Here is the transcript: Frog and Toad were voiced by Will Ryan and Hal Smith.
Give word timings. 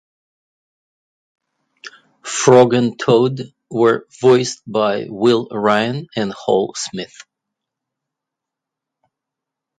Frog 2.23 2.73
and 2.73 2.97
Toad 2.97 3.53
were 3.69 4.07
voiced 4.19 4.63
by 4.65 5.05
Will 5.07 5.47
Ryan 5.51 6.07
and 6.15 6.33
Hal 6.47 6.73
Smith. 6.75 7.23